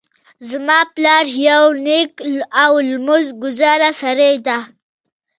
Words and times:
زما 0.49 0.79
پلار 0.95 1.25
یو 1.47 1.65
نیک 1.85 2.13
او 2.63 2.73
لمونځ 2.89 3.27
ګذاره 3.41 3.89
سړی 4.01 4.33
ده 4.45 4.57